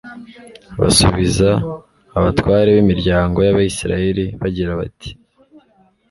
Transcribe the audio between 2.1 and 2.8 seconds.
abatware